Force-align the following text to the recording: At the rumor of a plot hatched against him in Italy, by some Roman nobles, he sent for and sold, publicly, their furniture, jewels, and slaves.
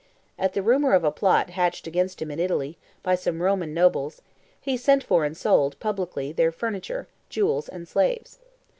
At 0.39 0.53
the 0.53 0.63
rumor 0.63 0.93
of 0.93 1.03
a 1.03 1.11
plot 1.11 1.51
hatched 1.51 1.85
against 1.85 2.23
him 2.23 2.31
in 2.31 2.39
Italy, 2.39 2.75
by 3.03 3.13
some 3.13 3.39
Roman 3.39 3.71
nobles, 3.71 4.23
he 4.59 4.75
sent 4.75 5.03
for 5.03 5.25
and 5.25 5.37
sold, 5.37 5.79
publicly, 5.79 6.31
their 6.31 6.51
furniture, 6.51 7.07
jewels, 7.29 7.69
and 7.69 7.87
slaves. 7.87 8.39